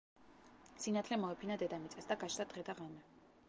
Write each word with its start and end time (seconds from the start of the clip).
სინათლე 0.85 1.19
მოეფინა 1.25 1.59
დედამიწას 1.65 2.11
და 2.13 2.21
გაჩნდა 2.25 2.51
დღე 2.55 2.65
და 2.71 2.81
ღამე. 2.83 3.05